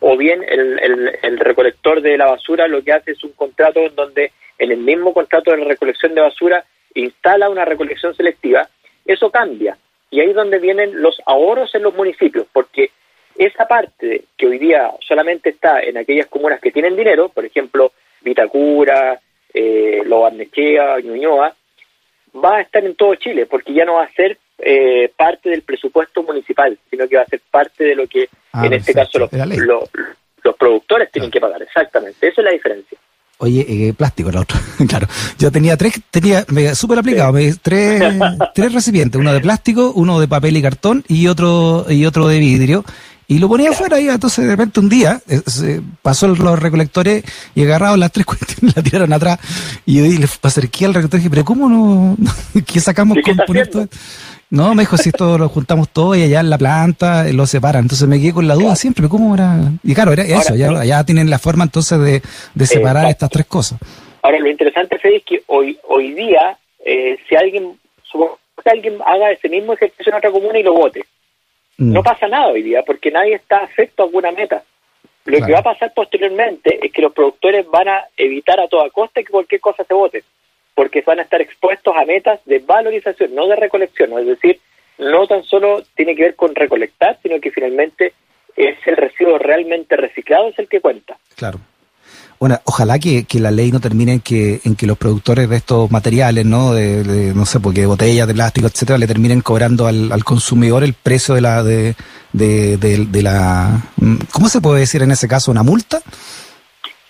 o 0.00 0.16
bien 0.16 0.44
el, 0.46 0.78
el, 0.80 1.18
el 1.22 1.38
recolector 1.38 2.02
de 2.02 2.18
la 2.18 2.26
basura 2.26 2.66
lo 2.66 2.82
que 2.82 2.92
hace 2.92 3.12
es 3.12 3.22
un 3.22 3.32
contrato 3.32 3.80
en 3.80 3.94
donde 3.94 4.32
en 4.58 4.72
el 4.72 4.78
mismo 4.78 5.14
contrato 5.14 5.52
de 5.52 5.64
recolección 5.64 6.14
de 6.14 6.20
basura 6.20 6.64
instala 6.94 7.48
una 7.48 7.64
recolección 7.64 8.14
selectiva, 8.14 8.68
eso 9.04 9.30
cambia. 9.30 9.78
Y 10.10 10.20
ahí 10.20 10.30
es 10.30 10.34
donde 10.34 10.58
vienen 10.58 11.00
los 11.00 11.20
ahorros 11.26 11.74
en 11.76 11.82
los 11.82 11.94
municipios, 11.94 12.46
porque 12.52 12.90
esa 13.38 13.66
parte 13.66 14.24
que 14.36 14.46
hoy 14.46 14.58
día 14.58 14.90
solamente 15.06 15.50
está 15.50 15.80
en 15.80 15.96
aquellas 15.98 16.26
comunas 16.26 16.60
que 16.60 16.70
tienen 16.72 16.96
dinero, 16.96 17.28
por 17.28 17.44
ejemplo, 17.44 17.92
Vitacura, 18.22 19.20
eh, 19.54 20.02
Lo 20.04 20.20
Barnechea, 20.20 20.98
Ñuñoa, 21.00 21.54
va 22.44 22.56
a 22.56 22.60
estar 22.60 22.84
en 22.84 22.94
todo 22.94 23.14
Chile, 23.14 23.46
porque 23.46 23.72
ya 23.72 23.84
no 23.84 23.94
va 23.94 24.04
a 24.04 24.12
ser 24.12 24.38
eh, 24.58 25.10
parte 25.16 25.50
del 25.50 25.62
presupuesto 25.62 26.22
municipal, 26.22 26.78
sino 26.90 27.06
que 27.08 27.16
va 27.16 27.22
a 27.22 27.26
ser 27.26 27.40
parte 27.50 27.84
de 27.84 27.94
lo 27.94 28.06
que 28.06 28.28
Ah, 28.52 28.64
en 28.66 28.72
este 28.72 28.94
caso 28.94 29.18
los, 29.18 29.32
Era 29.32 29.44
los, 29.44 29.84
los 30.42 30.56
productores 30.56 31.10
tienen 31.12 31.30
que 31.30 31.40
pagar. 31.40 31.60
Exactamente, 31.62 32.26
esa 32.28 32.40
es 32.40 32.44
la 32.44 32.52
diferencia. 32.52 32.96
Oye, 33.38 33.66
eh, 33.68 33.92
plástico 33.92 34.30
el 34.30 34.38
otro. 34.38 34.56
claro. 34.88 35.06
Yo 35.38 35.52
tenía 35.52 35.76
tres, 35.76 36.00
tenía, 36.10 36.42
me- 36.48 36.74
súper 36.74 36.98
aplicado, 36.98 37.34
me- 37.34 37.52
tres, 37.60 38.02
tres 38.54 38.72
recipientes, 38.72 39.20
uno 39.20 39.32
de 39.34 39.40
plástico, 39.40 39.92
uno 39.94 40.18
de 40.20 40.26
papel 40.26 40.56
y 40.56 40.62
cartón 40.62 41.04
y 41.06 41.26
otro, 41.28 41.84
y 41.90 42.06
otro 42.06 42.28
de 42.28 42.38
vidrio. 42.38 42.82
Y 43.28 43.38
lo 43.40 43.48
ponía 43.48 43.70
afuera 43.70 44.00
y 44.00 44.08
entonces 44.08 44.44
de 44.44 44.50
repente 44.52 44.78
un 44.78 44.88
día 44.88 45.20
eh, 45.28 45.40
se 45.46 45.80
pasó 46.00 46.28
los 46.28 46.58
recolectores 46.58 47.24
y 47.56 47.62
agarraron 47.64 47.98
las 47.98 48.12
tres 48.12 48.24
cuestiones 48.26 48.62
y 48.62 48.76
la 48.76 48.82
tiraron 48.82 49.12
atrás. 49.12 49.38
Y 49.84 49.96
yo 49.96 50.20
le 50.20 50.28
acerqué 50.42 50.84
al 50.86 50.94
recolector 50.94 51.18
y 51.18 51.22
dije, 51.22 51.30
pero 51.30 51.44
¿cómo 51.44 51.68
no? 51.68 52.16
¿Qué 52.66 52.78
sacamos 52.80 53.18
¿Y 53.18 53.22
qué 53.22 53.34
con 53.36 53.46
poner 53.46 53.68
todo? 53.68 53.88
No, 54.48 54.76
me 54.76 54.82
dijo, 54.82 54.96
si 54.96 55.08
esto 55.08 55.38
lo 55.38 55.48
juntamos 55.48 55.88
todo 55.88 56.14
y 56.14 56.22
allá 56.22 56.38
en 56.38 56.50
la 56.50 56.56
planta 56.58 57.28
eh, 57.28 57.32
lo 57.32 57.46
separan. 57.48 57.82
Entonces 57.82 58.06
me 58.06 58.20
quedé 58.20 58.32
con 58.32 58.46
la 58.46 58.54
duda 58.54 58.76
siempre, 58.76 59.08
¿cómo 59.08 59.34
era? 59.34 59.58
Y 59.82 59.92
claro, 59.92 60.12
era 60.12 60.22
eso, 60.22 60.36
Ahora, 60.36 60.54
ya, 60.56 60.68
pero- 60.68 60.84
ya 60.84 61.04
tienen 61.04 61.28
la 61.28 61.40
forma 61.40 61.64
entonces 61.64 61.98
de, 61.98 62.22
de 62.54 62.66
separar 62.66 63.06
estas 63.10 63.28
tres 63.28 63.46
cosas. 63.46 63.80
Ahora, 64.22 64.38
lo 64.38 64.48
interesante, 64.48 64.98
Fede, 64.98 65.16
es 65.16 65.24
que 65.24 65.42
hoy, 65.48 65.76
hoy 65.88 66.12
día, 66.14 66.56
eh, 66.84 67.16
si 67.28 67.34
alguien, 67.34 67.76
supongamos 68.04 68.38
que 68.62 68.70
alguien 68.70 68.94
haga 69.04 69.32
ese 69.32 69.48
mismo 69.48 69.72
ejercicio 69.72 70.12
en 70.12 70.18
otra 70.18 70.30
comuna 70.30 70.58
y 70.58 70.62
lo 70.62 70.74
vote. 70.74 71.04
No 71.78 72.02
pasa 72.02 72.28
nada 72.28 72.48
hoy 72.48 72.62
día, 72.62 72.82
porque 72.82 73.10
nadie 73.10 73.34
está 73.34 73.58
afecto 73.58 74.02
a 74.02 74.06
alguna 74.06 74.32
meta. 74.32 74.62
Lo 75.24 75.38
Claro. 75.38 75.46
que 75.46 75.52
va 75.52 75.58
a 75.58 75.74
pasar 75.74 75.92
posteriormente 75.94 76.78
es 76.84 76.92
que 76.92 77.02
los 77.02 77.12
productores 77.12 77.66
van 77.68 77.88
a 77.88 78.04
evitar 78.16 78.60
a 78.60 78.68
toda 78.68 78.88
costa 78.90 79.22
que 79.22 79.32
cualquier 79.32 79.60
cosa 79.60 79.84
se 79.84 79.92
vote, 79.92 80.22
porque 80.74 81.02
van 81.02 81.18
a 81.18 81.22
estar 81.22 81.40
expuestos 81.40 81.94
a 81.96 82.04
metas 82.04 82.40
de 82.44 82.60
valorización, 82.60 83.34
no 83.34 83.46
de 83.48 83.56
recolección, 83.56 84.16
es 84.18 84.26
decir, 84.26 84.60
no 84.98 85.26
tan 85.26 85.42
solo 85.42 85.82
tiene 85.94 86.14
que 86.14 86.22
ver 86.22 86.36
con 86.36 86.54
recolectar, 86.54 87.18
sino 87.22 87.40
que 87.40 87.50
finalmente 87.50 88.12
es 88.56 88.78
el 88.86 88.96
residuo 88.96 89.38
realmente 89.38 89.96
reciclado 89.96 90.48
es 90.48 90.58
el 90.58 90.68
que 90.68 90.80
cuenta. 90.80 91.18
Claro. 91.36 91.58
Bueno, 92.46 92.60
ojalá 92.62 93.00
que, 93.00 93.24
que 93.24 93.40
la 93.40 93.50
ley 93.50 93.72
no 93.72 93.80
termine 93.80 94.12
en 94.12 94.20
que, 94.20 94.60
en 94.62 94.76
que 94.76 94.86
los 94.86 94.96
productores 94.96 95.48
de 95.50 95.56
estos 95.56 95.90
materiales, 95.90 96.46
¿no? 96.46 96.72
De, 96.74 97.02
de, 97.02 97.34
no 97.34 97.44
sé, 97.44 97.58
porque 97.58 97.86
botellas 97.86 98.28
de 98.28 98.34
plástico, 98.34 98.68
etcétera, 98.68 98.98
le 98.98 99.08
terminen 99.08 99.40
cobrando 99.40 99.88
al, 99.88 100.12
al 100.12 100.22
consumidor 100.22 100.84
el 100.84 100.94
precio 100.94 101.34
de 101.34 101.40
la, 101.40 101.64
de, 101.64 101.96
de, 102.32 103.22
la, 103.22 103.82
¿cómo 104.30 104.48
se 104.48 104.60
puede 104.60 104.78
decir 104.78 105.02
en 105.02 105.10
ese 105.10 105.26
caso? 105.26 105.50
¿Una 105.50 105.64
multa? 105.64 106.00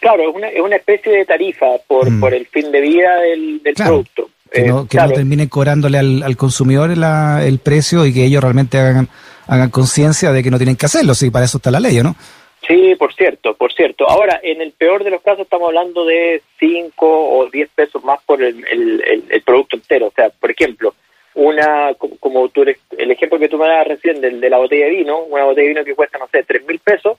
Claro, 0.01 0.23
es 0.31 0.35
una, 0.35 0.49
es 0.49 0.61
una 0.63 0.77
especie 0.77 1.13
de 1.13 1.27
tarifa 1.27 1.67
por, 1.87 2.11
Mm. 2.11 2.21
por 2.21 2.33
el 2.33 2.47
fin 2.47 2.73
de 2.73 2.81
vida 2.81 3.17
del, 3.17 3.61
del 3.63 3.75
Claro, 3.75 3.91
producto. 3.91 4.31
Que, 4.51 4.61
Eh, 4.63 4.69
no, 4.69 4.83
que 4.85 4.89
claro, 4.97 5.11
no 5.11 5.15
terminen 5.17 5.49
cobrándole 5.51 5.99
al, 5.99 6.23
al 6.23 6.37
consumidor 6.39 6.97
la- 6.97 7.45
el 7.45 7.59
precio 7.59 8.07
y 8.07 8.15
que 8.15 8.25
ellos 8.25 8.43
realmente 8.43 8.79
hagan, 8.79 9.11
hagan 9.49 9.69
conciencia 9.69 10.33
de 10.33 10.43
que 10.43 10.51
no 10.51 10.57
tienen 10.57 10.77
que 10.77 10.87
hacerlo, 10.87 11.15
sí, 11.15 11.29
para 11.29 11.45
eso 11.45 11.59
está 11.59 11.71
la 11.71 11.81
ley, 11.81 11.99
¿o 12.01 12.05
¿no? 12.05 12.17
Sí, 12.67 12.95
por 12.97 13.15
cierto, 13.15 13.55
por 13.55 13.73
cierto. 13.73 14.09
Ahora, 14.09 14.41
en 14.43 14.61
el 14.61 14.73
peor 14.73 15.05
de 15.05 15.11
los 15.11 15.23
casos 15.23 15.41
estamos 15.43 15.69
hablando 15.69 16.05
de 16.05 16.43
5 16.59 17.07
o 17.39 17.49
10 17.51 17.69
pesos 17.71 18.03
más 18.03 18.23
por 18.25 18.43
el, 18.43 18.65
el, 18.71 19.03
el- 19.07 19.25
el 19.29 19.43
producto 19.43 19.77
entero. 19.77 20.07
O 20.09 20.11
sea, 20.13 20.31
por 20.31 20.51
ejemplo, 20.51 20.95
una 21.35 21.95
como, 22.19 22.49
tú 22.49 22.63
eres- 22.63 22.81
el 22.97 23.11
ejemplo 23.11 23.39
que 23.39 23.49
tú 23.49 23.59
me 23.59 23.69
das 23.69 23.87
recién 23.87 24.21
del, 24.21 24.41
de 24.41 24.51
la 24.51 24.59
botella 24.59 24.87
de 24.87 24.93
vino, 24.93 25.19
una 25.25 25.45
botella 25.45 25.63
de 25.69 25.75
vino 25.75 25.85
que 25.85 25.95
cuesta, 25.95 26.19
no 26.19 26.27
sé, 26.29 26.43
3 26.43 26.67
mil 26.67 26.79
pesos, 26.81 27.19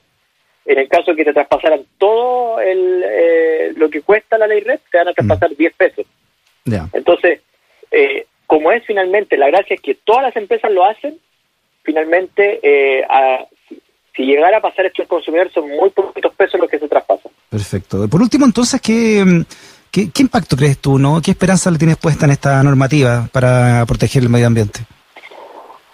en 0.66 0.78
el 0.78 0.88
caso 0.88 1.14
que 1.14 1.24
te 1.24 1.32
traspasaran 1.32 1.82
todo 1.98 2.60
el, 2.60 3.02
eh, 3.06 3.72
lo 3.76 3.88
que 3.88 4.02
cuesta 4.02 4.36
la 4.36 4.46
ley 4.46 4.60
red, 4.60 4.80
te 4.90 4.98
van 4.98 5.08
a 5.08 5.12
traspasar 5.14 5.56
10 5.56 5.72
pesos. 5.74 6.04
Ya. 6.66 6.86
Entonces, 6.92 7.40
eh, 7.90 8.26
como 8.46 8.70
es 8.72 8.84
finalmente, 8.84 9.38
la 9.38 9.46
gracia 9.46 9.74
es 9.74 9.80
que 9.80 9.94
todas 9.94 10.24
las 10.24 10.36
empresas 10.36 10.70
lo 10.72 10.84
hacen, 10.84 11.18
finalmente, 11.84 12.60
eh, 12.62 13.02
a- 13.08 13.46
si, 14.18 14.24
llegara 14.24 14.58
a 14.58 14.60
pasar 14.60 14.86
esto 14.86 15.02
al 15.02 15.08
consumidor, 15.08 15.50
son 15.52 15.68
muy 15.68 15.90
poquitos 15.90 16.34
pesos 16.34 16.60
los 16.60 16.68
que 16.68 16.78
se 16.78 16.88
traspasan. 16.88 17.32
Perfecto. 17.48 18.08
Por 18.08 18.20
último, 18.20 18.44
entonces, 18.44 18.80
¿qué, 18.80 19.24
qué, 19.90 20.10
qué 20.12 20.22
impacto 20.22 20.56
crees 20.56 20.78
tú, 20.78 20.98
no? 20.98 21.20
¿Qué 21.22 21.30
esperanza 21.30 21.70
le 21.70 21.78
tienes 21.78 21.96
puesta 21.96 22.26
en 22.26 22.32
esta 22.32 22.62
normativa 22.62 23.28
para 23.32 23.84
proteger 23.86 24.22
el 24.22 24.28
medio 24.28 24.46
ambiente? 24.46 24.80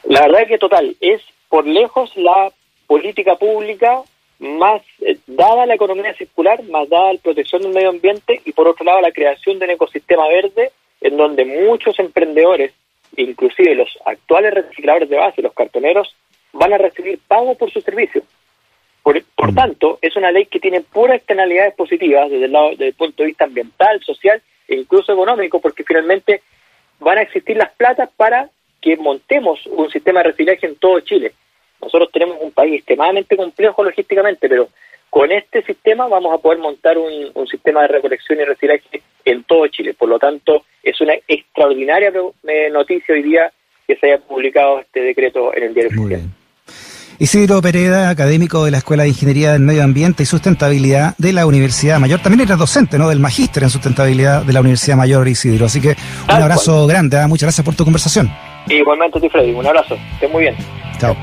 La 0.05 0.23
verdad 0.23 0.43
es 0.43 0.49
que 0.49 0.59
total, 0.59 0.97
es 1.01 1.23
por 1.49 1.67
lejos 1.67 2.11
la 2.17 2.51
política 2.87 3.37
pública 3.37 4.03
más 4.39 4.83
eh, 5.01 5.17
dada 5.27 5.67
la 5.67 5.75
economía 5.75 6.15
circular, 6.15 6.63
más 6.65 6.89
dada 6.89 7.13
la 7.13 7.19
protección 7.21 7.63
del 7.63 7.73
medio 7.73 7.91
ambiente 7.91 8.41
y 8.45 8.53
por 8.53 8.69
otro 8.69 8.85
lado 8.85 9.01
la 9.01 9.13
creación 9.13 9.59
de 9.59 9.67
un 9.67 9.71
ecosistema 9.73 10.29
verde 10.29 10.73
en 11.01 11.17
donde 11.17 11.45
muchos 11.45 11.99
emprendedores, 11.99 12.73
inclusive 13.17 13.75
los 13.75 13.89
actuales 14.05 14.55
recicladores 14.55 15.09
de 15.09 15.17
base, 15.17 15.43
los 15.43 15.55
cartoneros, 15.55 16.15
van 16.55 16.73
a 16.73 16.79
recibir 16.79 17.19
pago 17.29 17.55
por 17.57 17.71
su 17.71 17.81
servicio. 17.81 18.23
Por, 19.03 19.23
por 19.37 19.53
Mm. 19.53 19.55
tanto, 19.55 19.99
es 20.01 20.17
una 20.17 20.33
ley 20.33 20.47
que 20.47 20.59
tiene 20.61 20.81
puras 20.81 21.17
externalidades 21.19 21.75
positivas 21.75 22.31
desde 22.31 22.47
el, 22.47 22.53
lado, 22.53 22.71
desde 22.71 22.89
el 22.89 22.95
punto 22.95 23.23
de 23.23 23.27
vista 23.27 23.45
ambiental, 23.45 24.01
social 24.03 24.41
e 24.67 24.77
incluso 24.77 25.13
económico, 25.13 25.61
porque 25.61 25.85
finalmente 25.85 26.41
van 27.01 27.19
a 27.19 27.23
existir 27.23 27.57
las 27.57 27.71
platas 27.73 28.09
para 28.17 28.49
que 28.81 28.97
montemos 28.97 29.67
un 29.67 29.91
sistema 29.91 30.21
de 30.23 30.31
reciclaje 30.31 30.67
en 30.67 30.77
todo 30.77 31.01
Chile. 31.01 31.33
Nosotros 31.83 32.11
tenemos 32.13 32.39
un 32.41 32.51
país 32.53 32.77
extremadamente 32.77 33.37
complejo 33.37 33.85
logísticamente, 33.85 34.49
pero 34.49 34.69
con 35.11 35.31
este 35.33 35.63
sistema 35.63 36.09
vamos 36.09 36.33
a 36.35 36.39
poder 36.39 36.59
montar 36.59 36.97
un, 36.97 37.31
un 37.35 37.47
sistema 37.47 37.83
de 37.83 37.89
recolección 37.89 38.41
y 38.41 38.45
reciclaje 38.45 39.03
en 39.27 39.45
todo 39.45 39.67
Chile. 39.69 39.93
Por 39.95 40.09
lo 40.09 40.19
tanto, 40.19 40.65
es 40.83 40.99
una 41.03 41.15
extraordinaria 41.29 42.11
eh, 42.49 42.71
noticia 42.71 43.15
hoy 43.15 43.23
día 43.23 43.53
que 43.87 43.97
se 43.97 44.07
haya 44.07 44.19
publicado 44.19 44.81
este 44.81 45.01
decreto 45.03 45.55
en 45.55 45.63
el 45.65 45.75
diario 45.75 45.91
Muy 45.93 46.05
oficial. 46.07 46.21
bien. 46.23 46.44
Isidro 47.19 47.63
Pereda, 47.63 48.09
académico 48.09 48.65
de 48.65 48.71
la 48.73 48.79
Escuela 48.79 49.05
de 49.05 49.11
Ingeniería 49.11 49.53
del 49.53 49.63
Medio 49.63 49.85
Ambiente 49.85 50.25
y 50.25 50.27
Sustentabilidad 50.27 51.15
de 51.19 51.33
la 51.33 51.47
Universidad 51.47 52.01
Mayor. 52.01 52.21
También 52.21 52.41
eres 52.41 52.59
docente, 52.59 52.99
¿no? 52.99 53.09
Del 53.09 53.21
magíster 53.21 53.63
en 53.63 53.71
sustentabilidad 53.71 54.43
de 54.43 54.53
la 54.53 54.61
Universidad 54.61 54.97
Mayor, 54.97 55.29
Isidro. 55.29 55.67
Así 55.67 55.81
que 55.81 55.91
un 55.91 56.27
Tal 56.27 56.43
abrazo 56.43 56.87
grande. 56.87 57.19
¿ah? 57.19 57.29
Muchas 57.29 57.47
gracias 57.47 57.65
por 57.65 57.75
tu 57.75 57.85
conversación. 57.85 58.31
Igualmente, 58.69 59.19
a 59.19 59.21
ti, 59.21 59.29
Freddy. 59.29 59.53
Un 59.53 59.67
abrazo. 59.67 59.97
Estés 60.15 60.31
muy 60.31 60.43
bien. 60.43 60.57
Chao. 60.99 61.17